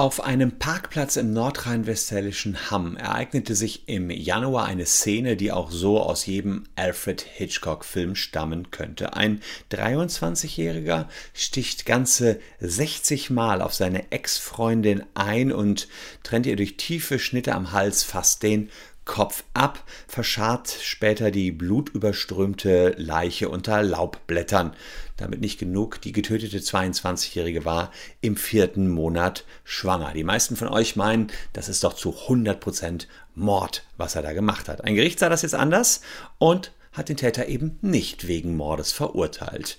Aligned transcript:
Auf 0.00 0.24
einem 0.24 0.52
Parkplatz 0.52 1.16
im 1.16 1.34
nordrhein-westfälischen 1.34 2.70
Hamm 2.70 2.96
ereignete 2.96 3.54
sich 3.54 3.86
im 3.86 4.08
Januar 4.08 4.64
eine 4.64 4.86
Szene, 4.86 5.36
die 5.36 5.52
auch 5.52 5.70
so 5.70 6.00
aus 6.00 6.24
jedem 6.24 6.64
Alfred 6.74 7.20
Hitchcock-Film 7.20 8.16
stammen 8.16 8.70
könnte. 8.70 9.12
Ein 9.12 9.42
23-Jähriger 9.70 11.06
sticht 11.34 11.84
ganze 11.84 12.40
60 12.60 13.28
Mal 13.28 13.60
auf 13.60 13.74
seine 13.74 14.10
Ex-Freundin 14.10 15.04
ein 15.12 15.52
und 15.52 15.86
trennt 16.22 16.46
ihr 16.46 16.56
durch 16.56 16.78
tiefe 16.78 17.18
Schnitte 17.18 17.54
am 17.54 17.72
Hals 17.72 18.02
fast 18.02 18.42
den 18.42 18.70
Kopf 19.10 19.42
ab, 19.54 19.82
verscharrt 20.06 20.70
später 20.70 21.32
die 21.32 21.50
blutüberströmte 21.50 22.94
Leiche 22.96 23.48
unter 23.48 23.82
Laubblättern. 23.82 24.72
Damit 25.16 25.40
nicht 25.40 25.58
genug, 25.58 26.00
die 26.00 26.12
getötete 26.12 26.60
22-Jährige 26.60 27.64
war 27.64 27.90
im 28.20 28.36
vierten 28.36 28.88
Monat 28.88 29.44
schwanger. 29.64 30.12
Die 30.12 30.22
meisten 30.22 30.54
von 30.54 30.68
euch 30.68 30.94
meinen, 30.94 31.26
das 31.52 31.68
ist 31.68 31.82
doch 31.82 31.94
zu 31.94 32.14
100% 32.28 33.08
Mord, 33.34 33.84
was 33.96 34.14
er 34.14 34.22
da 34.22 34.32
gemacht 34.32 34.68
hat. 34.68 34.84
Ein 34.84 34.94
Gericht 34.94 35.18
sah 35.18 35.28
das 35.28 35.42
jetzt 35.42 35.56
anders 35.56 36.02
und 36.38 36.70
hat 36.92 37.08
den 37.08 37.16
Täter 37.16 37.48
eben 37.48 37.80
nicht 37.82 38.28
wegen 38.28 38.56
Mordes 38.56 38.92
verurteilt 38.92 39.76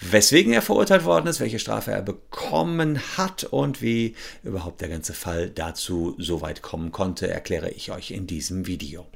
weswegen 0.00 0.52
er 0.52 0.62
verurteilt 0.62 1.04
worden 1.04 1.26
ist, 1.26 1.40
welche 1.40 1.58
Strafe 1.58 1.92
er 1.92 2.02
bekommen 2.02 2.98
hat 3.16 3.44
und 3.44 3.82
wie 3.82 4.14
überhaupt 4.42 4.80
der 4.80 4.88
ganze 4.88 5.12
Fall 5.12 5.50
dazu 5.50 6.14
so 6.18 6.40
weit 6.40 6.62
kommen 6.62 6.90
konnte, 6.90 7.28
erkläre 7.28 7.70
ich 7.70 7.92
euch 7.92 8.10
in 8.10 8.26
diesem 8.26 8.66
Video. 8.66 9.06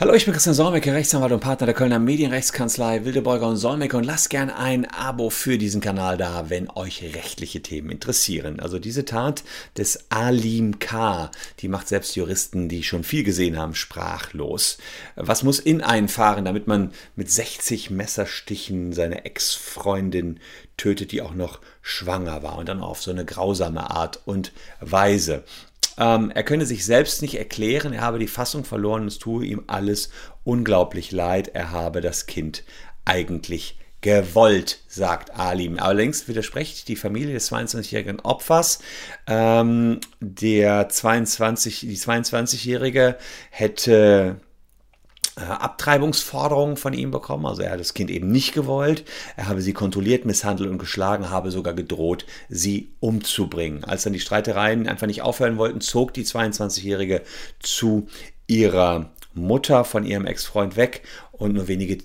Hallo, 0.00 0.14
ich 0.14 0.24
bin 0.24 0.32
Christian 0.32 0.54
Solmecke, 0.54 0.94
Rechtsanwalt 0.94 1.30
und 1.30 1.40
Partner 1.40 1.66
der 1.66 1.74
Kölner 1.74 1.98
Medienrechtskanzlei 1.98 3.04
Wildeborger 3.04 3.46
und 3.46 3.58
Solmecke 3.58 3.98
und 3.98 4.04
lasst 4.04 4.30
gern 4.30 4.48
ein 4.48 4.86
Abo 4.86 5.28
für 5.28 5.58
diesen 5.58 5.82
Kanal 5.82 6.16
da, 6.16 6.48
wenn 6.48 6.70
euch 6.70 7.02
rechtliche 7.02 7.60
Themen 7.60 7.90
interessieren. 7.90 8.60
Also 8.60 8.78
diese 8.78 9.04
Tat 9.04 9.44
des 9.76 10.10
Alim 10.10 10.78
K., 10.78 11.30
die 11.58 11.68
macht 11.68 11.86
selbst 11.86 12.16
Juristen, 12.16 12.70
die 12.70 12.82
schon 12.82 13.04
viel 13.04 13.24
gesehen 13.24 13.58
haben, 13.58 13.74
sprachlos. 13.74 14.78
Was 15.16 15.42
muss 15.42 15.58
in 15.58 15.82
einen 15.82 16.08
fahren, 16.08 16.46
damit 16.46 16.66
man 16.66 16.92
mit 17.14 17.30
60 17.30 17.90
Messerstichen 17.90 18.94
seine 18.94 19.26
Ex-Freundin 19.26 20.40
tötet, 20.78 21.12
die 21.12 21.20
auch 21.20 21.34
noch 21.34 21.60
schwanger 21.82 22.42
war 22.42 22.56
und 22.56 22.70
dann 22.70 22.80
auf 22.80 23.02
so 23.02 23.10
eine 23.10 23.26
grausame 23.26 23.90
Art 23.90 24.18
und 24.24 24.52
Weise. 24.80 25.44
Ähm, 26.00 26.32
er 26.34 26.42
könne 26.42 26.66
sich 26.66 26.84
selbst 26.84 27.22
nicht 27.22 27.36
erklären, 27.38 27.92
er 27.92 28.00
habe 28.00 28.18
die 28.18 28.26
Fassung 28.26 28.64
verloren 28.64 29.02
und 29.02 29.08
es 29.08 29.18
tue 29.18 29.44
ihm 29.44 29.64
alles 29.66 30.10
unglaublich 30.42 31.12
leid. 31.12 31.48
Er 31.54 31.70
habe 31.70 32.00
das 32.00 32.26
Kind 32.26 32.64
eigentlich 33.04 33.78
gewollt, 34.00 34.80
sagt 34.88 35.38
Alim. 35.38 35.78
Allerdings 35.78 36.26
widerspricht 36.26 36.88
die 36.88 36.96
Familie 36.96 37.34
des 37.34 37.52
22-jährigen 37.52 38.20
Opfers. 38.20 38.80
Ähm, 39.26 40.00
der 40.20 40.88
22, 40.88 41.80
die 41.80 41.96
22-jährige 41.96 43.16
hätte 43.50 44.40
Abtreibungsforderungen 45.48 46.76
von 46.76 46.92
ihm 46.92 47.10
bekommen. 47.10 47.46
Also 47.46 47.62
er 47.62 47.72
hat 47.72 47.80
das 47.80 47.94
Kind 47.94 48.10
eben 48.10 48.30
nicht 48.30 48.52
gewollt. 48.52 49.04
Er 49.36 49.48
habe 49.48 49.62
sie 49.62 49.72
kontrolliert, 49.72 50.24
misshandelt 50.24 50.70
und 50.70 50.78
geschlagen, 50.78 51.30
habe 51.30 51.50
sogar 51.50 51.74
gedroht, 51.74 52.26
sie 52.48 52.92
umzubringen. 53.00 53.84
Als 53.84 54.04
dann 54.04 54.12
die 54.12 54.20
Streitereien 54.20 54.88
einfach 54.88 55.06
nicht 55.06 55.22
aufhören 55.22 55.56
wollten, 55.56 55.80
zog 55.80 56.14
die 56.14 56.24
22-Jährige 56.24 57.22
zu 57.60 58.08
ihrer 58.46 59.10
Mutter 59.34 59.84
von 59.84 60.04
ihrem 60.04 60.26
Ex-Freund 60.26 60.76
weg 60.76 61.02
und 61.32 61.54
nur 61.54 61.68
wenige 61.68 61.98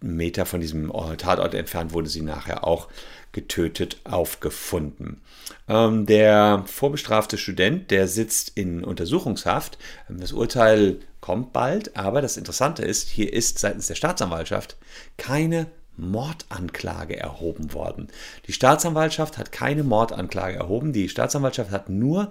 Meter 0.00 0.46
von 0.46 0.60
diesem 0.60 0.90
Tatort 1.18 1.54
entfernt 1.54 1.92
wurde 1.92 2.08
sie 2.08 2.22
nachher 2.22 2.64
auch 2.64 2.88
getötet 3.32 3.98
aufgefunden. 4.04 5.20
Ähm, 5.68 6.06
der 6.06 6.64
vorbestrafte 6.66 7.38
Student, 7.38 7.90
der 7.90 8.08
sitzt 8.08 8.52
in 8.56 8.82
Untersuchungshaft. 8.82 9.78
Das 10.08 10.32
Urteil 10.32 11.00
kommt 11.20 11.52
bald, 11.52 11.96
aber 11.96 12.22
das 12.22 12.36
Interessante 12.36 12.82
ist, 12.82 13.08
hier 13.08 13.32
ist 13.32 13.58
seitens 13.58 13.86
der 13.86 13.94
Staatsanwaltschaft 13.94 14.76
keine 15.16 15.66
Mordanklage 15.96 17.16
erhoben 17.16 17.72
worden. 17.74 18.08
Die 18.46 18.52
Staatsanwaltschaft 18.52 19.38
hat 19.38 19.52
keine 19.52 19.84
Mordanklage 19.84 20.56
erhoben. 20.56 20.92
Die 20.92 21.08
Staatsanwaltschaft 21.08 21.70
hat 21.70 21.88
nur 21.88 22.30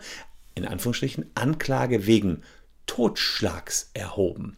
in 0.56 0.66
Anführungsstrichen 0.66 1.30
Anklage 1.36 2.07
wegen 2.07 2.44
Totschlags 2.88 3.91
erhoben. 3.94 4.57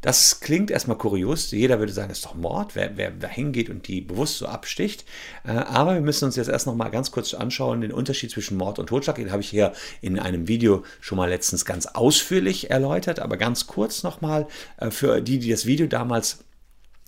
Das 0.00 0.40
klingt 0.40 0.70
erstmal 0.70 0.96
kurios. 0.96 1.50
Jeder 1.50 1.80
würde 1.80 1.92
sagen, 1.92 2.08
das 2.08 2.18
ist 2.18 2.24
doch 2.24 2.34
Mord, 2.34 2.76
wer, 2.76 2.96
wer 2.96 3.10
da 3.10 3.28
hingeht 3.28 3.68
und 3.68 3.88
die 3.88 4.00
bewusst 4.00 4.38
so 4.38 4.46
absticht. 4.46 5.04
Äh, 5.44 5.50
aber 5.50 5.94
wir 5.94 6.00
müssen 6.00 6.24
uns 6.26 6.36
jetzt 6.36 6.48
erst 6.48 6.66
noch 6.66 6.76
mal 6.76 6.88
ganz 6.90 7.10
kurz 7.10 7.34
anschauen, 7.34 7.80
den 7.80 7.92
Unterschied 7.92 8.30
zwischen 8.30 8.56
Mord 8.56 8.78
und 8.78 8.86
Totschlag. 8.86 9.16
Den 9.16 9.32
habe 9.32 9.42
ich 9.42 9.50
hier 9.50 9.72
in 10.00 10.18
einem 10.18 10.46
Video 10.46 10.84
schon 11.00 11.18
mal 11.18 11.28
letztens 11.28 11.64
ganz 11.64 11.86
ausführlich 11.86 12.70
erläutert, 12.70 13.18
aber 13.18 13.36
ganz 13.36 13.66
kurz 13.66 14.02
nochmal 14.02 14.46
äh, 14.76 14.90
für 14.90 15.20
die, 15.20 15.40
die 15.40 15.50
das 15.50 15.66
Video 15.66 15.86
damals 15.86 16.44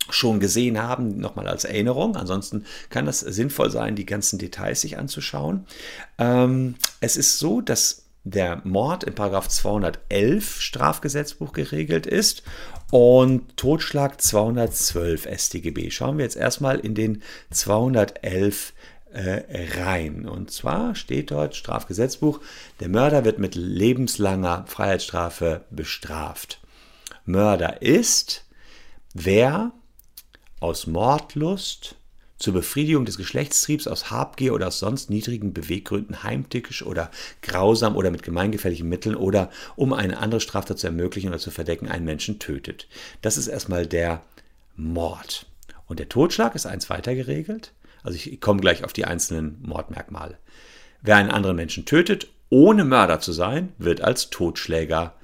schon 0.08 0.40
gesehen 0.40 0.82
haben, 0.82 1.18
nochmal 1.18 1.46
als 1.46 1.64
Erinnerung. 1.64 2.16
Ansonsten 2.16 2.64
kann 2.88 3.06
das 3.06 3.20
sinnvoll 3.20 3.70
sein, 3.70 3.94
die 3.94 4.06
ganzen 4.06 4.38
Details 4.38 4.80
sich 4.80 4.98
anzuschauen. 4.98 5.66
Ähm, 6.18 6.74
es 7.00 7.16
ist 7.16 7.38
so, 7.38 7.60
dass 7.60 7.99
der 8.24 8.60
Mord 8.64 9.04
in 9.04 9.14
211 9.14 10.60
Strafgesetzbuch 10.60 11.52
geregelt 11.52 12.06
ist 12.06 12.42
und 12.90 13.56
Totschlag 13.56 14.20
212 14.20 15.28
StGB. 15.36 15.90
Schauen 15.90 16.18
wir 16.18 16.24
jetzt 16.24 16.36
erstmal 16.36 16.80
in 16.80 16.94
den 16.94 17.22
211 17.50 18.72
äh, 19.12 19.80
rein. 19.80 20.28
Und 20.28 20.50
zwar 20.50 20.94
steht 20.94 21.30
dort 21.30 21.56
Strafgesetzbuch, 21.56 22.40
der 22.80 22.88
Mörder 22.88 23.24
wird 23.24 23.38
mit 23.38 23.54
lebenslanger 23.54 24.64
Freiheitsstrafe 24.66 25.64
bestraft. 25.70 26.60
Mörder 27.24 27.82
ist, 27.82 28.44
wer 29.14 29.72
aus 30.60 30.86
Mordlust, 30.86 31.96
zur 32.40 32.54
Befriedigung 32.54 33.04
des 33.04 33.18
Geschlechtstriebs 33.18 33.86
aus 33.86 34.10
Habgier 34.10 34.54
oder 34.54 34.68
aus 34.68 34.80
sonst 34.80 35.10
niedrigen 35.10 35.52
Beweggründen 35.52 36.22
heimtückisch 36.22 36.82
oder 36.82 37.10
grausam 37.42 37.94
oder 37.94 38.10
mit 38.10 38.22
gemeingefährlichen 38.22 38.88
Mitteln 38.88 39.14
oder 39.14 39.50
um 39.76 39.92
eine 39.92 40.18
andere 40.18 40.40
Straftat 40.40 40.78
zu 40.78 40.86
ermöglichen 40.86 41.28
oder 41.28 41.38
zu 41.38 41.50
verdecken 41.50 41.86
einen 41.86 42.06
Menschen 42.06 42.38
tötet. 42.38 42.88
Das 43.20 43.36
ist 43.36 43.46
erstmal 43.46 43.86
der 43.86 44.22
Mord. 44.74 45.46
Und 45.86 46.00
der 46.00 46.08
Totschlag 46.08 46.54
ist 46.54 46.66
eins 46.66 46.88
weiter 46.88 47.14
geregelt. 47.14 47.72
Also 48.02 48.16
ich 48.16 48.40
komme 48.40 48.60
gleich 48.60 48.84
auf 48.84 48.94
die 48.94 49.04
einzelnen 49.04 49.58
Mordmerkmale. 49.62 50.38
Wer 51.02 51.16
einen 51.16 51.30
anderen 51.30 51.56
Menschen 51.56 51.84
tötet, 51.84 52.28
ohne 52.48 52.84
Mörder 52.84 53.20
zu 53.20 53.32
sein, 53.32 53.74
wird 53.76 54.00
als 54.00 54.30
Totschläger 54.30 55.14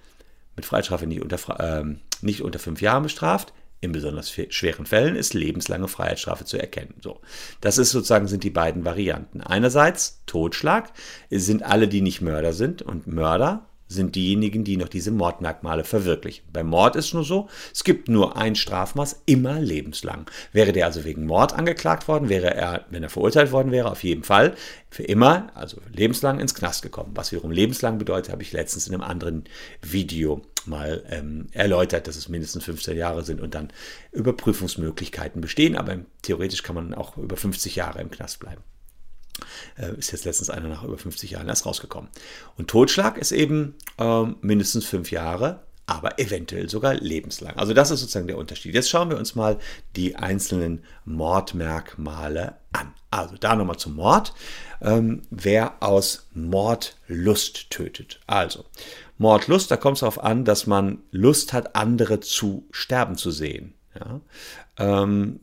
mit 0.54 0.66
Freistrafe 0.66 1.06
nicht 1.06 1.22
unter, 1.22 1.60
äh, 1.60 1.84
nicht 2.20 2.42
unter 2.42 2.58
fünf 2.58 2.82
Jahren 2.82 3.04
bestraft. 3.04 3.54
In 3.86 3.92
besonders 3.92 4.32
schweren 4.48 4.84
Fällen 4.84 5.14
ist 5.14 5.32
lebenslange 5.32 5.86
Freiheitsstrafe 5.86 6.44
zu 6.44 6.58
erkennen. 6.58 6.94
So, 7.00 7.20
das 7.60 7.78
ist 7.78 7.92
sozusagen 7.92 8.26
sind 8.26 8.42
die 8.42 8.50
beiden 8.50 8.84
Varianten. 8.84 9.40
Einerseits 9.40 10.22
Totschlag 10.26 10.92
sind 11.30 11.62
alle, 11.62 11.86
die 11.86 12.00
nicht 12.00 12.20
Mörder 12.20 12.52
sind 12.52 12.82
und 12.82 13.06
Mörder 13.06 13.64
sind 13.86 14.16
diejenigen, 14.16 14.64
die 14.64 14.76
noch 14.76 14.88
diese 14.88 15.12
Mordmerkmale 15.12 15.84
verwirklichen. 15.84 16.44
Beim 16.52 16.66
Mord 16.66 16.96
ist 16.96 17.14
nur 17.14 17.22
so, 17.22 17.48
es 17.72 17.84
gibt 17.84 18.08
nur 18.08 18.36
ein 18.36 18.56
Strafmaß, 18.56 19.22
immer 19.26 19.60
lebenslang. 19.60 20.28
Wäre 20.50 20.72
der 20.72 20.86
also 20.86 21.04
wegen 21.04 21.24
Mord 21.24 21.52
angeklagt 21.52 22.08
worden, 22.08 22.28
wäre 22.28 22.52
er, 22.52 22.86
wenn 22.90 23.04
er 23.04 23.08
verurteilt 23.08 23.52
worden 23.52 23.70
wäre, 23.70 23.88
auf 23.88 24.02
jeden 24.02 24.24
Fall 24.24 24.56
für 24.90 25.04
immer, 25.04 25.52
also 25.54 25.80
lebenslang 25.92 26.40
ins 26.40 26.56
Knast 26.56 26.82
gekommen. 26.82 27.12
Was 27.14 27.30
wiederum 27.30 27.52
lebenslang 27.52 27.98
bedeutet, 27.98 28.32
habe 28.32 28.42
ich 28.42 28.50
letztens 28.50 28.88
in 28.88 28.94
einem 28.94 29.04
anderen 29.04 29.44
Video 29.80 30.42
mal 30.66 31.04
ähm, 31.08 31.48
erläutert, 31.52 32.06
dass 32.06 32.16
es 32.16 32.28
mindestens 32.28 32.64
15 32.64 32.96
Jahre 32.96 33.24
sind 33.24 33.40
und 33.40 33.54
dann 33.54 33.72
Überprüfungsmöglichkeiten 34.12 35.40
bestehen, 35.40 35.76
aber 35.76 35.98
theoretisch 36.22 36.62
kann 36.62 36.74
man 36.74 36.94
auch 36.94 37.16
über 37.16 37.36
50 37.36 37.76
Jahre 37.76 38.00
im 38.00 38.10
Knast 38.10 38.40
bleiben. 38.40 38.62
Äh, 39.76 39.98
ist 39.98 40.12
jetzt 40.12 40.24
letztens 40.24 40.50
einer 40.50 40.68
nach 40.68 40.82
über 40.82 40.98
50 40.98 41.30
Jahren 41.30 41.48
erst 41.48 41.66
rausgekommen. 41.66 42.10
Und 42.56 42.68
Totschlag 42.68 43.18
ist 43.18 43.32
eben 43.32 43.74
ähm, 43.98 44.36
mindestens 44.40 44.86
fünf 44.86 45.10
Jahre, 45.10 45.65
aber 45.86 46.18
eventuell 46.18 46.68
sogar 46.68 46.94
lebenslang. 46.94 47.56
Also 47.56 47.72
das 47.72 47.90
ist 47.90 48.00
sozusagen 48.00 48.26
der 48.26 48.38
Unterschied. 48.38 48.74
Jetzt 48.74 48.90
schauen 48.90 49.08
wir 49.08 49.18
uns 49.18 49.36
mal 49.36 49.58
die 49.94 50.16
einzelnen 50.16 50.82
Mordmerkmale 51.04 52.56
an. 52.72 52.92
Also 53.10 53.36
da 53.38 53.54
nochmal 53.54 53.78
zum 53.78 53.94
Mord. 53.94 54.34
Ähm, 54.82 55.22
wer 55.30 55.82
aus 55.82 56.28
Mordlust 56.34 57.70
tötet. 57.70 58.20
Also 58.26 58.64
Mordlust, 59.16 59.70
da 59.70 59.76
kommt 59.76 59.96
es 59.96 60.00
darauf 60.00 60.22
an, 60.22 60.44
dass 60.44 60.66
man 60.66 60.98
Lust 61.12 61.52
hat, 61.52 61.76
andere 61.76 62.20
zu 62.20 62.66
sterben 62.72 63.16
zu 63.16 63.30
sehen. 63.30 63.75
Ja? 63.98 64.20
Ähm, 64.78 65.38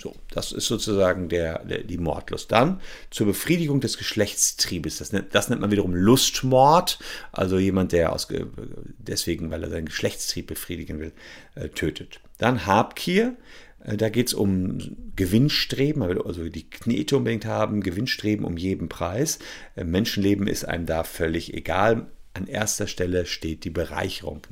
so, 0.00 0.14
das 0.30 0.52
ist 0.52 0.66
sozusagen 0.66 1.28
der, 1.28 1.64
der, 1.64 1.82
die 1.82 1.98
Mordlust. 1.98 2.52
Dann 2.52 2.80
zur 3.10 3.26
Befriedigung 3.26 3.80
des 3.80 3.96
Geschlechtstriebes. 3.98 4.98
Das 4.98 5.12
nennt, 5.12 5.34
das 5.34 5.48
nennt 5.48 5.60
man 5.60 5.70
wiederum 5.70 5.94
Lustmord. 5.94 6.98
Also 7.32 7.58
jemand, 7.58 7.92
der 7.92 8.12
aus, 8.12 8.28
deswegen, 8.98 9.50
weil 9.50 9.62
er 9.62 9.70
seinen 9.70 9.86
Geschlechtstrieb 9.86 10.48
befriedigen 10.48 10.98
will, 10.98 11.12
äh, 11.54 11.68
tötet. 11.68 12.20
Dann 12.38 12.66
Habgier. 12.66 13.36
Äh, 13.84 13.96
da 13.96 14.08
geht 14.08 14.28
es 14.28 14.34
um 14.34 14.78
Gewinnstreben, 15.16 16.02
also 16.02 16.48
die 16.48 16.68
Knete 16.68 17.16
unbedingt 17.16 17.46
haben, 17.46 17.80
Gewinnstreben 17.80 18.44
um 18.44 18.56
jeden 18.56 18.88
Preis. 18.88 19.38
Äh, 19.76 19.84
Menschenleben 19.84 20.46
ist 20.46 20.66
einem 20.66 20.86
da 20.86 21.04
völlig 21.04 21.54
egal. 21.54 22.06
An 22.36 22.48
erster 22.48 22.86
Stelle 22.86 23.24
steht 23.24 23.64
die 23.64 23.70
Bereicherung. 23.70 24.42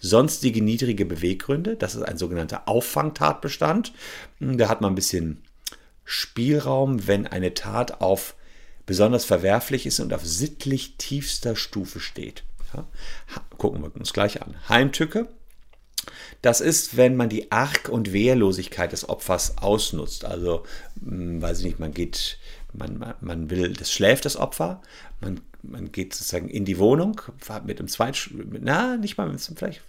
Sonstige 0.00 0.60
niedrige 0.60 1.06
Beweggründe, 1.06 1.76
das 1.76 1.94
ist 1.94 2.02
ein 2.02 2.18
sogenannter 2.18 2.66
Auffangtatbestand. 2.66 3.92
Hm, 4.40 4.58
da 4.58 4.68
hat 4.68 4.80
man 4.80 4.92
ein 4.92 4.96
bisschen 4.96 5.42
Spielraum, 6.04 7.06
wenn 7.06 7.28
eine 7.28 7.54
Tat 7.54 8.00
auf 8.00 8.34
besonders 8.86 9.24
verwerflich 9.24 9.86
ist 9.86 10.00
und 10.00 10.12
auf 10.12 10.26
sittlich 10.26 10.96
tiefster 10.98 11.54
Stufe 11.54 12.00
steht. 12.00 12.42
Ja, 12.74 12.88
gucken 13.56 13.82
wir 13.82 13.94
uns 13.94 14.12
gleich 14.12 14.42
an. 14.42 14.56
Heimtücke. 14.68 15.28
Das 16.42 16.60
ist, 16.60 16.96
wenn 16.96 17.14
man 17.14 17.28
die 17.28 17.52
Arg- 17.52 17.88
und 17.88 18.12
Wehrlosigkeit 18.12 18.90
des 18.90 19.08
Opfers 19.08 19.58
ausnutzt. 19.58 20.24
Also, 20.24 20.64
hm, 21.04 21.40
weiß 21.40 21.60
ich 21.60 21.66
nicht, 21.66 21.78
man 21.78 21.94
geht, 21.94 22.38
man, 22.72 23.14
man 23.20 23.48
will, 23.48 23.74
das 23.74 23.92
schläft 23.92 24.24
das 24.24 24.36
Opfer, 24.36 24.82
man, 25.20 25.40
man 25.70 25.92
geht 25.92 26.14
sozusagen 26.14 26.48
in 26.48 26.64
die 26.64 26.78
Wohnung, 26.78 27.20
mit 27.64 27.78
einem 27.78 27.88
Zweitschlüssel, 27.88 28.46
na, 28.60 28.96
nicht 28.96 29.16
mal 29.16 29.28
mit 29.28 29.46
einem, 29.46 29.56
vielleicht, 29.56 29.82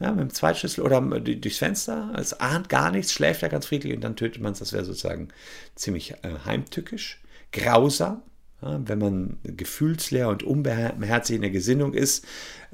ja, 0.00 0.12
mit 0.12 0.20
dem 0.20 0.34
Zweitschlüssel 0.34 0.84
oder 0.84 1.00
durchs 1.00 1.58
Fenster. 1.58 2.12
Es 2.18 2.34
ahnt 2.34 2.68
gar 2.68 2.90
nichts, 2.90 3.12
schläft 3.12 3.42
er 3.42 3.48
ganz 3.48 3.66
friedlich 3.66 3.94
und 3.94 4.02
dann 4.02 4.16
tötet 4.16 4.42
man 4.42 4.52
es. 4.52 4.58
Das 4.58 4.72
wäre 4.72 4.84
sozusagen 4.84 5.28
ziemlich 5.74 6.12
äh, 6.22 6.38
heimtückisch 6.44 7.20
grausam, 7.52 8.22
ja, 8.62 8.80
wenn 8.84 8.98
man 8.98 9.38
gefühlsleer 9.42 10.28
und 10.28 10.42
unbeherzigt 10.42 11.36
in 11.36 11.42
der 11.42 11.50
Gesinnung 11.50 11.94
ist, 11.94 12.24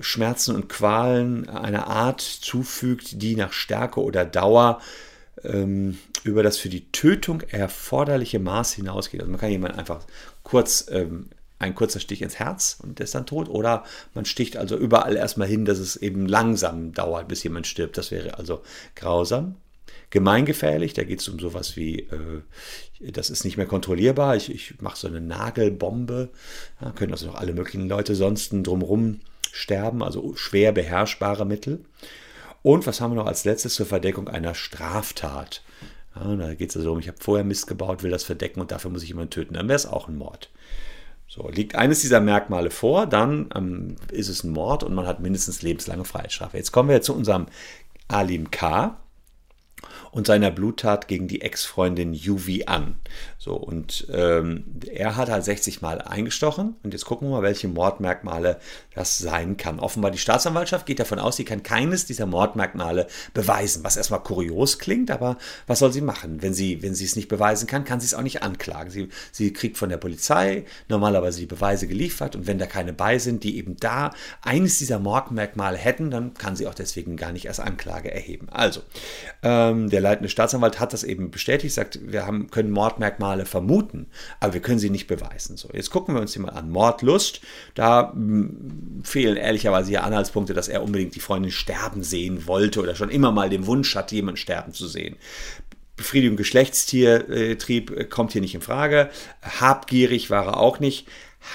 Schmerzen 0.00 0.54
und 0.54 0.68
Qualen 0.68 1.48
einer 1.48 1.86
Art 1.86 2.20
zufügt, 2.20 3.22
die 3.22 3.36
nach 3.36 3.52
Stärke 3.52 4.02
oder 4.02 4.24
Dauer 4.24 4.80
ähm, 5.44 5.98
über 6.24 6.42
das 6.42 6.58
für 6.58 6.68
die 6.68 6.90
Tötung 6.92 7.40
erforderliche 7.42 8.38
Maß 8.38 8.74
hinausgeht. 8.74 9.20
Also 9.20 9.30
man 9.30 9.40
kann 9.40 9.50
jemanden 9.50 9.78
einfach 9.78 10.04
kurz 10.42 10.86
ähm, 10.90 11.30
ein 11.62 11.74
kurzer 11.74 12.00
Stich 12.00 12.22
ins 12.22 12.38
Herz 12.38 12.78
und 12.82 12.98
der 12.98 13.04
ist 13.04 13.14
dann 13.14 13.26
tot. 13.26 13.48
Oder 13.48 13.84
man 14.14 14.24
sticht 14.24 14.56
also 14.56 14.76
überall 14.76 15.16
erstmal 15.16 15.48
hin, 15.48 15.64
dass 15.64 15.78
es 15.78 15.96
eben 15.96 16.26
langsam 16.26 16.92
dauert, 16.92 17.28
bis 17.28 17.42
jemand 17.42 17.66
stirbt. 17.66 17.96
Das 17.96 18.10
wäre 18.10 18.38
also 18.38 18.62
grausam. 18.96 19.56
Gemeingefährlich, 20.10 20.92
da 20.92 21.04
geht 21.04 21.20
es 21.20 21.28
um 21.28 21.38
sowas 21.38 21.76
wie, 21.76 22.00
äh, 22.00 22.42
das 23.12 23.30
ist 23.30 23.44
nicht 23.44 23.56
mehr 23.56 23.66
kontrollierbar, 23.66 24.36
ich, 24.36 24.50
ich 24.50 24.80
mache 24.80 24.98
so 24.98 25.08
eine 25.08 25.22
Nagelbombe, 25.22 26.28
da 26.80 26.90
können 26.90 27.12
also 27.12 27.26
noch 27.26 27.36
alle 27.36 27.54
möglichen 27.54 27.88
Leute 27.88 28.14
sonst 28.14 28.52
drumherum 28.52 29.20
sterben, 29.52 30.02
also 30.02 30.34
schwer 30.36 30.72
beherrschbare 30.72 31.46
Mittel. 31.46 31.80
Und 32.62 32.86
was 32.86 33.00
haben 33.00 33.12
wir 33.12 33.16
noch 33.16 33.26
als 33.26 33.44
letztes 33.44 33.74
zur 33.74 33.86
Verdeckung 33.86 34.28
einer 34.28 34.54
Straftat? 34.54 35.62
Ja, 36.14 36.36
da 36.36 36.54
geht 36.54 36.70
es 36.70 36.76
also 36.76 36.92
um, 36.92 36.98
ich 36.98 37.08
habe 37.08 37.18
vorher 37.18 37.44
Mist 37.44 37.66
gebaut, 37.66 38.02
will 38.02 38.10
das 38.10 38.24
verdecken 38.24 38.60
und 38.60 38.70
dafür 38.70 38.90
muss 38.90 39.02
ich 39.02 39.08
jemanden 39.08 39.30
töten. 39.30 39.54
Dann 39.54 39.68
wäre 39.68 39.76
es 39.76 39.86
auch 39.86 40.08
ein 40.08 40.16
Mord. 40.16 40.50
So, 41.34 41.48
liegt 41.48 41.76
eines 41.76 42.02
dieser 42.02 42.20
Merkmale 42.20 42.68
vor, 42.68 43.06
dann 43.06 43.48
ähm, 43.54 43.96
ist 44.10 44.28
es 44.28 44.44
ein 44.44 44.50
Mord 44.50 44.82
und 44.82 44.92
man 44.92 45.06
hat 45.06 45.20
mindestens 45.20 45.62
lebenslange 45.62 46.04
Freiheitsstrafe. 46.04 46.58
Jetzt 46.58 46.72
kommen 46.72 46.90
wir 46.90 47.00
zu 47.00 47.14
unserem 47.14 47.46
Alim 48.06 48.50
K 48.50 49.00
und 50.10 50.26
seiner 50.26 50.50
Bluttat 50.50 51.08
gegen 51.08 51.28
die 51.28 51.40
Ex-Freundin 51.40 52.14
Juvi 52.14 52.64
an. 52.66 52.96
So, 53.38 53.54
und 53.54 54.06
ähm, 54.12 54.64
er 54.86 55.16
hat 55.16 55.28
halt 55.28 55.44
60 55.44 55.82
Mal 55.82 56.00
eingestochen. 56.00 56.76
Und 56.82 56.92
jetzt 56.92 57.06
gucken 57.06 57.28
wir 57.28 57.36
mal, 57.36 57.42
welche 57.42 57.66
Mordmerkmale 57.66 58.60
das 58.94 59.18
sein 59.18 59.56
kann. 59.56 59.80
Offenbar 59.80 60.10
die 60.10 60.18
Staatsanwaltschaft 60.18 60.86
geht 60.86 61.00
davon 61.00 61.18
aus, 61.18 61.36
sie 61.36 61.44
kann 61.44 61.62
keines 61.62 62.06
dieser 62.06 62.26
Mordmerkmale 62.26 63.08
beweisen, 63.34 63.82
was 63.84 63.96
erstmal 63.96 64.22
kurios 64.22 64.78
klingt, 64.78 65.10
aber 65.10 65.38
was 65.66 65.78
soll 65.78 65.92
sie 65.92 66.02
machen? 66.02 66.42
Wenn 66.42 66.54
sie, 66.54 66.82
wenn 66.82 66.94
sie 66.94 67.04
es 67.04 67.16
nicht 67.16 67.28
beweisen 67.28 67.66
kann, 67.66 67.84
kann 67.84 68.00
sie 68.00 68.06
es 68.06 68.14
auch 68.14 68.22
nicht 68.22 68.42
anklagen. 68.42 68.90
Sie, 68.90 69.08
sie 69.32 69.52
kriegt 69.52 69.78
von 69.78 69.88
der 69.88 69.96
Polizei 69.96 70.64
normalerweise 70.88 71.40
die 71.40 71.46
Beweise 71.46 71.88
geliefert 71.88 72.36
und 72.36 72.46
wenn 72.46 72.58
da 72.58 72.66
keine 72.66 72.92
bei 72.92 73.18
sind, 73.18 73.44
die 73.44 73.56
eben 73.56 73.76
da 73.76 74.12
eines 74.42 74.78
dieser 74.78 74.98
Mordmerkmale 74.98 75.78
hätten, 75.78 76.10
dann 76.10 76.34
kann 76.34 76.54
sie 76.54 76.66
auch 76.66 76.74
deswegen 76.74 77.16
gar 77.16 77.32
nicht 77.32 77.46
erst 77.46 77.60
Anklage 77.60 78.12
erheben. 78.12 78.48
Also, 78.50 78.82
ähm, 79.42 79.71
der 79.74 80.00
leitende 80.00 80.28
Staatsanwalt 80.28 80.80
hat 80.80 80.92
das 80.92 81.04
eben 81.04 81.30
bestätigt, 81.30 81.74
sagt, 81.74 82.00
wir 82.02 82.26
haben, 82.26 82.50
können 82.50 82.70
Mordmerkmale 82.70 83.44
vermuten, 83.44 84.06
aber 84.40 84.54
wir 84.54 84.60
können 84.60 84.78
sie 84.78 84.90
nicht 84.90 85.06
beweisen. 85.06 85.56
So, 85.56 85.68
jetzt 85.72 85.90
gucken 85.90 86.14
wir 86.14 86.20
uns 86.20 86.32
die 86.32 86.38
mal 86.38 86.50
an. 86.50 86.70
Mordlust, 86.70 87.40
da 87.74 88.12
hm, 88.12 89.02
fehlen 89.04 89.36
ehrlicherweise 89.36 89.88
hier 89.88 90.04
Anhaltspunkte, 90.04 90.54
dass 90.54 90.68
er 90.68 90.82
unbedingt 90.82 91.14
die 91.14 91.20
Freundin 91.20 91.50
sterben 91.50 92.02
sehen 92.02 92.46
wollte 92.46 92.80
oder 92.80 92.94
schon 92.94 93.10
immer 93.10 93.32
mal 93.32 93.50
den 93.50 93.66
Wunsch 93.66 93.94
hatte, 93.94 94.14
jemanden 94.14 94.38
sterben 94.38 94.72
zu 94.72 94.86
sehen. 94.86 95.16
Befriedigung 95.96 96.36
Geschlechtstiertrieb 96.36 98.10
kommt 98.10 98.32
hier 98.32 98.40
nicht 98.40 98.54
in 98.54 98.62
Frage. 98.62 99.10
Habgierig 99.42 100.30
war 100.30 100.46
er 100.46 100.56
auch 100.56 100.80
nicht. 100.80 101.06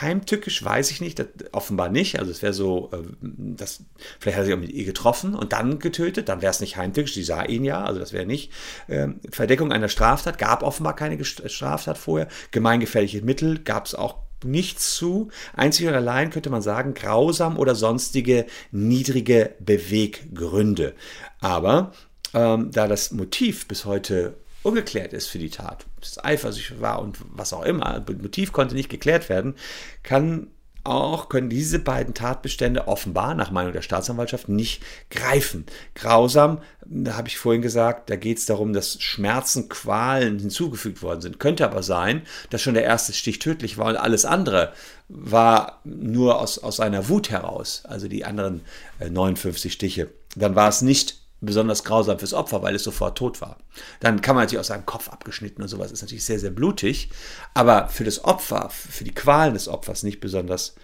Heimtückisch 0.01 0.63
weiß 0.63 0.91
ich 0.91 1.01
nicht, 1.01 1.23
offenbar 1.51 1.89
nicht. 1.89 2.19
Also 2.19 2.31
es 2.31 2.41
wäre 2.41 2.53
so, 2.53 2.89
äh, 2.93 2.97
das, 3.21 3.83
vielleicht 4.19 4.37
hat 4.37 4.43
er 4.43 4.45
sich 4.45 4.53
auch 4.53 4.59
mit 4.59 4.71
ihr 4.71 4.85
getroffen 4.85 5.33
und 5.33 5.53
dann 5.53 5.79
getötet, 5.79 6.29
dann 6.29 6.41
wäre 6.41 6.51
es 6.51 6.59
nicht 6.59 6.77
heimtückisch, 6.77 7.13
sie 7.13 7.23
sah 7.23 7.43
ihn 7.43 7.63
ja, 7.63 7.83
also 7.83 7.99
das 7.99 8.13
wäre 8.13 8.25
nicht. 8.25 8.51
Ähm, 8.89 9.19
Verdeckung 9.31 9.71
einer 9.71 9.89
Straftat, 9.89 10.37
gab 10.37 10.63
offenbar 10.63 10.95
keine 10.95 11.23
Straftat 11.23 11.97
vorher. 11.97 12.27
Gemeingefährliche 12.51 13.21
Mittel 13.21 13.59
gab 13.59 13.85
es 13.85 13.95
auch 13.95 14.17
nichts 14.43 14.95
zu. 14.95 15.29
Einzig 15.55 15.87
und 15.87 15.93
allein 15.93 16.29
könnte 16.29 16.49
man 16.49 16.61
sagen, 16.61 16.93
grausam 16.93 17.57
oder 17.57 17.75
sonstige 17.75 18.45
niedrige 18.71 19.55
Beweggründe. 19.59 20.93
Aber 21.39 21.93
ähm, 22.33 22.71
da 22.71 22.87
das 22.87 23.11
Motiv 23.11 23.67
bis 23.67 23.85
heute 23.85 24.35
ungeklärt 24.67 25.13
ist 25.13 25.27
für 25.27 25.39
die 25.39 25.49
Tat, 25.49 25.85
es 26.01 26.23
eifersüchtig 26.23 26.81
war 26.81 27.01
und 27.01 27.17
was 27.31 27.53
auch 27.53 27.63
immer, 27.63 27.99
das 27.99 28.17
Motiv 28.17 28.51
konnte 28.51 28.75
nicht 28.75 28.89
geklärt 28.89 29.29
werden, 29.29 29.55
kann 30.03 30.47
auch 30.87 31.27
können 31.27 31.49
diese 31.49 31.79
beiden 31.79 32.13
Tatbestände 32.13 32.87
offenbar 32.87 33.35
nach 33.35 33.51
Meinung 33.51 33.73
der 33.73 33.81
Staatsanwaltschaft 33.81 34.47
nicht 34.47 34.81
greifen. 35.09 35.65
Grausam, 35.95 36.61
da 36.85 37.17
habe 37.17 37.27
ich 37.27 37.37
vorhin 37.37 37.61
gesagt, 37.61 38.09
da 38.09 38.15
geht 38.15 38.37
es 38.37 38.45
darum, 38.45 38.71
dass 38.73 39.01
Schmerzen, 39.01 39.67
Qualen 39.67 40.39
hinzugefügt 40.39 41.01
worden 41.01 41.21
sind. 41.21 41.39
Könnte 41.39 41.65
aber 41.65 41.83
sein, 41.83 42.21
dass 42.49 42.61
schon 42.61 42.73
der 42.73 42.85
erste 42.85 43.13
Stich 43.13 43.39
tödlich 43.39 43.77
war 43.77 43.87
und 43.87 43.97
alles 43.97 44.23
andere 44.23 44.71
war 45.09 45.81
nur 45.83 46.39
aus, 46.39 46.57
aus 46.59 46.79
einer 46.79 47.09
Wut 47.09 47.29
heraus, 47.29 47.83
also 47.85 48.07
die 48.07 48.23
anderen 48.23 48.61
59 48.99 49.71
äh, 49.71 49.73
Stiche. 49.73 50.09
Dann 50.35 50.55
war 50.55 50.69
es 50.69 50.81
nicht 50.81 51.26
besonders 51.41 51.83
grausam 51.83 52.19
fürs 52.19 52.33
Opfer, 52.33 52.63
weil 52.63 52.75
es 52.75 52.83
sofort 52.83 53.17
tot 53.17 53.41
war. 53.41 53.57
Dann 53.99 54.21
kann 54.21 54.35
man 54.35 54.43
natürlich 54.43 54.61
auch 54.61 54.67
seinen 54.67 54.85
Kopf 54.85 55.09
abgeschnitten 55.09 55.61
und 55.61 55.67
sowas 55.67 55.91
ist 55.91 56.01
natürlich 56.01 56.25
sehr, 56.25 56.39
sehr 56.39 56.51
blutig, 56.51 57.09
aber 57.53 57.89
für 57.89 58.03
das 58.03 58.23
Opfer, 58.23 58.69
für 58.69 59.03
die 59.03 59.13
Qualen 59.13 59.53
des 59.53 59.67
Opfers 59.67 60.03
nicht 60.03 60.19
besonders 60.19 60.75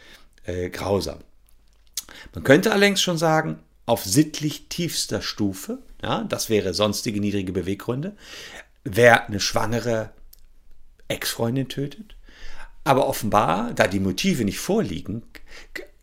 äh, 0.45 0.69
grausam. 0.69 1.19
Man 2.33 2.43
könnte 2.43 2.71
allerdings 2.71 3.01
schon 3.01 3.17
sagen, 3.17 3.59
auf 3.85 4.03
sittlich 4.05 4.69
tiefster 4.69 5.21
Stufe, 5.21 5.79
ja, 6.01 6.23
das 6.23 6.49
wäre 6.49 6.73
sonstige 6.73 7.19
niedrige 7.19 7.51
Beweggründe, 7.51 8.15
wer 8.83 9.27
eine 9.27 9.39
schwangere 9.39 10.11
Ex-Freundin 11.07 11.67
tötet, 11.67 12.15
aber 12.83 13.07
offenbar, 13.07 13.73
da 13.73 13.87
die 13.87 13.99
Motive 13.99 14.45
nicht 14.45 14.59
vorliegen, 14.59 15.23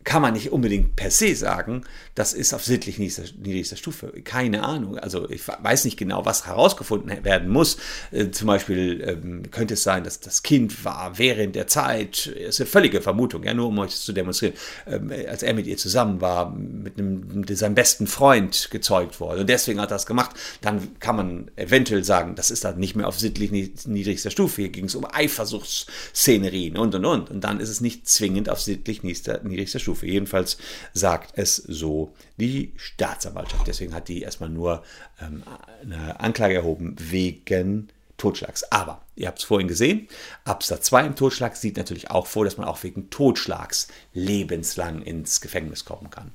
kann 0.03 0.21
man 0.21 0.33
nicht 0.33 0.51
unbedingt 0.51 0.95
per 0.95 1.11
se 1.11 1.35
sagen, 1.35 1.83
das 2.15 2.33
ist 2.33 2.53
auf 2.53 2.63
sittlich 2.63 2.99
niedrigster, 2.99 3.23
niedrigster 3.41 3.75
Stufe. 3.75 4.07
Keine 4.23 4.63
Ahnung. 4.63 4.97
Also 4.97 5.29
ich 5.29 5.47
weiß 5.47 5.85
nicht 5.85 5.97
genau, 5.97 6.25
was 6.25 6.47
herausgefunden 6.47 7.23
werden 7.23 7.49
muss. 7.49 7.77
Äh, 8.11 8.31
zum 8.31 8.47
Beispiel 8.47 9.01
ähm, 9.07 9.43
könnte 9.51 9.75
es 9.75 9.83
sein, 9.83 10.03
dass 10.03 10.19
das 10.19 10.43
Kind 10.43 10.83
war 10.83 11.17
während 11.17 11.55
der 11.55 11.67
Zeit, 11.67 12.27
ist 12.27 12.59
eine 12.59 12.67
völlige 12.67 13.01
Vermutung, 13.01 13.43
ja, 13.43 13.53
nur 13.53 13.67
um 13.67 13.79
euch 13.79 13.95
zu 13.95 14.13
demonstrieren, 14.13 14.55
ähm, 14.87 15.11
als 15.27 15.43
er 15.43 15.53
mit 15.53 15.67
ihr 15.67 15.77
zusammen 15.77 16.21
war, 16.21 16.51
mit, 16.51 16.97
einem, 16.97 17.27
mit 17.33 17.57
seinem 17.57 17.75
besten 17.75 18.07
Freund 18.07 18.69
gezeugt 18.71 19.19
worden 19.19 19.41
und 19.41 19.49
deswegen 19.49 19.79
hat 19.79 19.89
er 19.89 19.95
das 19.95 20.05
gemacht, 20.05 20.31
dann 20.61 20.99
kann 20.99 21.15
man 21.15 21.51
eventuell 21.55 22.03
sagen, 22.03 22.35
das 22.35 22.51
ist 22.51 22.63
dann 22.63 22.79
nicht 22.79 22.95
mehr 22.95 23.07
auf 23.07 23.19
sittlich 23.19 23.51
niedrigster 23.51 24.31
Stufe. 24.31 24.61
Hier 24.61 24.71
ging 24.71 24.85
es 24.85 24.95
um 24.95 25.05
Eifersuchtsszenerien 25.05 26.77
und 26.77 26.95
und 26.95 27.05
und. 27.05 27.31
Und 27.31 27.43
dann 27.43 27.59
ist 27.59 27.69
es 27.69 27.81
nicht 27.81 28.07
zwingend 28.07 28.49
auf 28.49 28.61
sittlich 28.61 29.03
niedrigster 29.03 29.79
Stufe. 29.79 29.90
Stufe. 29.91 30.07
Jedenfalls 30.07 30.57
sagt 30.93 31.37
es 31.37 31.55
so 31.55 32.13
die 32.37 32.73
Staatsanwaltschaft. 32.77 33.67
Deswegen 33.67 33.93
hat 33.93 34.07
die 34.07 34.21
erstmal 34.21 34.49
nur 34.49 34.83
ähm, 35.21 35.43
eine 35.81 36.19
Anklage 36.19 36.55
erhoben 36.55 36.95
wegen 36.97 37.89
Totschlags. 38.17 38.63
Aber 38.71 39.01
ihr 39.15 39.27
habt 39.27 39.39
es 39.39 39.45
vorhin 39.45 39.67
gesehen, 39.67 40.07
Absatz 40.45 40.85
2 40.85 41.05
im 41.07 41.15
Totschlag 41.15 41.55
sieht 41.55 41.77
natürlich 41.77 42.09
auch 42.09 42.27
vor, 42.27 42.45
dass 42.45 42.57
man 42.57 42.67
auch 42.67 42.81
wegen 42.83 43.09
Totschlags 43.09 43.87
lebenslang 44.13 45.01
ins 45.01 45.41
Gefängnis 45.41 45.85
kommen 45.85 46.09
kann. 46.09 46.31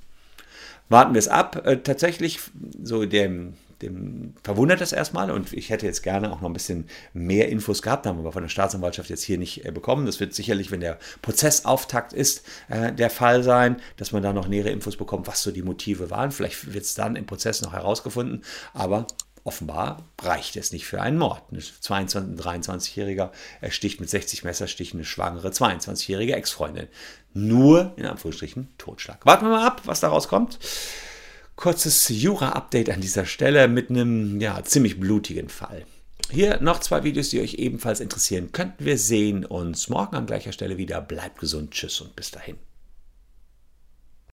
Warten 0.88 1.14
wir 1.14 1.18
es 1.18 1.28
ab. 1.28 1.66
Äh, 1.66 1.78
tatsächlich, 1.78 2.40
so 2.82 3.06
dem 3.06 3.54
dem 3.82 4.34
verwundert 4.42 4.80
das 4.80 4.92
erstmal 4.92 5.30
und 5.30 5.52
ich 5.52 5.70
hätte 5.70 5.86
jetzt 5.86 6.02
gerne 6.02 6.32
auch 6.32 6.40
noch 6.40 6.48
ein 6.48 6.52
bisschen 6.52 6.88
mehr 7.12 7.48
Infos 7.48 7.82
gehabt, 7.82 8.06
haben 8.06 8.16
wir 8.16 8.20
aber 8.20 8.32
von 8.32 8.42
der 8.42 8.48
Staatsanwaltschaft 8.48 9.10
jetzt 9.10 9.22
hier 9.22 9.38
nicht 9.38 9.64
äh, 9.64 9.70
bekommen. 9.70 10.06
Das 10.06 10.20
wird 10.20 10.34
sicherlich, 10.34 10.70
wenn 10.70 10.80
der 10.80 10.98
Prozessauftakt 11.22 12.12
ist, 12.12 12.46
äh, 12.68 12.92
der 12.92 13.10
Fall 13.10 13.42
sein, 13.42 13.76
dass 13.96 14.12
man 14.12 14.22
da 14.22 14.32
noch 14.32 14.48
nähere 14.48 14.70
Infos 14.70 14.96
bekommt, 14.96 15.26
was 15.26 15.42
so 15.42 15.50
die 15.50 15.62
Motive 15.62 16.10
waren. 16.10 16.32
Vielleicht 16.32 16.72
wird 16.72 16.84
es 16.84 16.94
dann 16.94 17.16
im 17.16 17.26
Prozess 17.26 17.62
noch 17.62 17.72
herausgefunden, 17.72 18.42
aber 18.72 19.06
offenbar 19.46 20.02
reicht 20.20 20.56
es 20.56 20.72
nicht 20.72 20.86
für 20.86 21.00
einen 21.00 21.18
Mord. 21.18 21.40
Ein 21.52 21.60
22-, 21.60 22.36
23-Jähriger 22.36 23.30
ersticht 23.60 24.00
mit 24.00 24.10
60 24.10 24.42
Messerstichen 24.42 24.98
eine 24.98 25.04
schwangere 25.04 25.48
22-jährige 25.48 26.34
Ex-Freundin. 26.34 26.88
Nur, 27.32 27.92
in 27.96 28.06
Anführungsstrichen, 28.06 28.68
Totschlag. 28.76 29.24
Warten 29.24 29.44
wir 29.44 29.50
mal 29.50 29.66
ab, 29.66 29.82
was 29.84 30.00
daraus 30.00 30.26
kommt. 30.26 30.58
Kurzes 31.56 32.08
Jura-Update 32.10 32.90
an 32.90 33.00
dieser 33.00 33.24
Stelle 33.24 33.66
mit 33.66 33.88
einem 33.88 34.40
ja, 34.40 34.62
ziemlich 34.62 35.00
blutigen 35.00 35.48
Fall. 35.48 35.86
Hier 36.30 36.60
noch 36.60 36.80
zwei 36.80 37.02
Videos, 37.02 37.30
die 37.30 37.40
euch 37.40 37.54
ebenfalls 37.54 38.00
interessieren 38.00 38.52
könnten. 38.52 38.84
Wir 38.84 38.98
sehen 38.98 39.44
uns 39.44 39.88
morgen 39.88 40.16
an 40.16 40.26
gleicher 40.26 40.52
Stelle 40.52 40.76
wieder. 40.76 41.00
Bleibt 41.00 41.38
gesund, 41.38 41.70
tschüss 41.70 42.00
und 42.00 42.14
bis 42.14 42.30
dahin. 42.30 42.56